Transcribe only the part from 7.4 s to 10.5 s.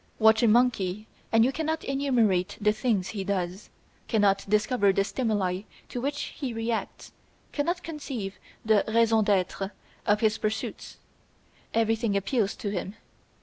cannot conceive the raison d'etre of his